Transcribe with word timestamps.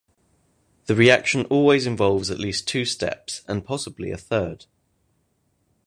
The 0.87 0.95
reaction 0.95 1.45
always 1.45 1.85
involves 1.85 2.31
at 2.31 2.39
least 2.39 2.67
two 2.67 2.85
steps, 2.85 3.43
and 3.47 3.63
possibly 3.63 4.09
a 4.09 4.17
third. 4.17 4.65